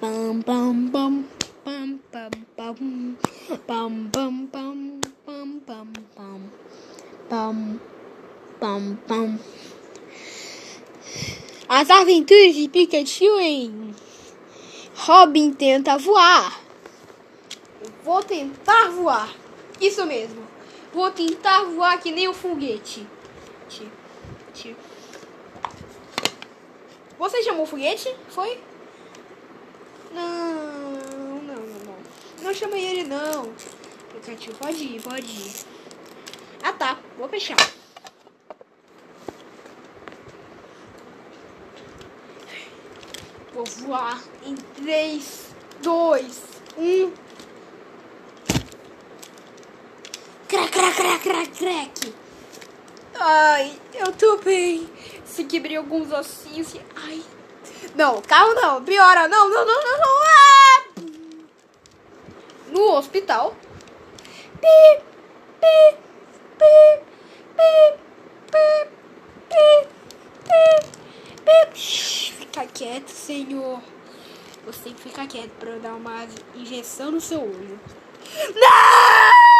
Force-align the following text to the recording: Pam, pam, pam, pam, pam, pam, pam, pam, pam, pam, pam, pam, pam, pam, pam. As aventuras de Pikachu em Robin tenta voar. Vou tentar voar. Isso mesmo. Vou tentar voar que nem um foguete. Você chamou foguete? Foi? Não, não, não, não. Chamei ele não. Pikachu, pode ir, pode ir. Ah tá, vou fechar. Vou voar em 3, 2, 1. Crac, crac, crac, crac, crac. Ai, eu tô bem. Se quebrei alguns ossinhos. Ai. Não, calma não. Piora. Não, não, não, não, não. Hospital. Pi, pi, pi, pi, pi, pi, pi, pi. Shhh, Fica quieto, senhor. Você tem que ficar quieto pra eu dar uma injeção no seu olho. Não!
Pam, 0.00 0.42
pam, 0.42 0.88
pam, 0.90 1.24
pam, 1.64 1.98
pam, 2.10 2.30
pam, 2.56 3.16
pam, 3.66 4.08
pam, 4.10 4.48
pam, 4.48 4.80
pam, 5.24 5.60
pam, 5.64 5.92
pam, 6.16 6.40
pam, 7.28 7.80
pam, 8.58 8.98
pam. 9.06 9.40
As 11.68 11.90
aventuras 11.90 12.54
de 12.56 12.68
Pikachu 12.68 13.38
em 13.38 13.94
Robin 14.96 15.52
tenta 15.52 15.96
voar. 15.96 16.60
Vou 18.02 18.22
tentar 18.22 18.88
voar. 18.90 19.32
Isso 19.80 20.04
mesmo. 20.06 20.42
Vou 20.92 21.10
tentar 21.12 21.62
voar 21.64 22.00
que 22.00 22.10
nem 22.10 22.28
um 22.28 22.34
foguete. 22.34 23.06
Você 27.18 27.42
chamou 27.44 27.64
foguete? 27.64 28.14
Foi? 28.28 28.58
Não, 30.14 30.92
não, 31.42 31.56
não, 31.56 31.96
não. 32.42 32.54
Chamei 32.54 32.84
ele 32.84 33.04
não. 33.04 33.52
Pikachu, 34.12 34.54
pode 34.54 34.84
ir, 34.84 35.02
pode 35.02 35.26
ir. 35.26 35.52
Ah 36.62 36.72
tá, 36.72 36.96
vou 37.18 37.28
fechar. 37.28 37.56
Vou 43.52 43.64
voar 43.64 44.22
em 44.44 44.54
3, 44.54 45.48
2, 45.82 46.42
1. 46.78 47.12
Crac, 50.48 50.70
crac, 50.70 50.94
crac, 50.94 51.22
crac, 51.22 51.48
crac. 51.58 52.14
Ai, 53.16 53.72
eu 53.94 54.12
tô 54.12 54.36
bem. 54.36 54.88
Se 55.24 55.44
quebrei 55.44 55.76
alguns 55.76 56.12
ossinhos. 56.12 56.74
Ai. 56.94 57.22
Não, 57.94 58.20
calma 58.22 58.54
não. 58.54 58.84
Piora. 58.84 59.28
Não, 59.28 59.48
não, 59.48 59.64
não, 59.64 59.82
não, 59.82 59.98
não. 59.98 60.03
Hospital. 62.94 63.54
Pi, 64.60 65.02
pi, 65.60 65.96
pi, 66.58 67.00
pi, 67.56 67.98
pi, 68.50 68.88
pi, 69.50 69.66
pi, 70.44 70.78
pi. 71.44 71.76
Shhh, 71.76 72.32
Fica 72.32 72.66
quieto, 72.66 73.08
senhor. 73.08 73.80
Você 74.64 74.84
tem 74.84 74.94
que 74.94 75.02
ficar 75.02 75.26
quieto 75.26 75.50
pra 75.58 75.70
eu 75.70 75.80
dar 75.80 75.94
uma 75.94 76.26
injeção 76.54 77.10
no 77.10 77.20
seu 77.20 77.40
olho. 77.42 77.80
Não! 78.54 79.44